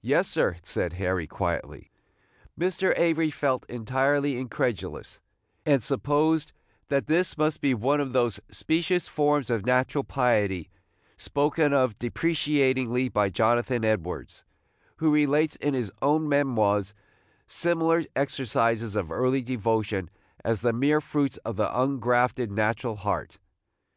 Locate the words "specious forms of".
8.48-9.66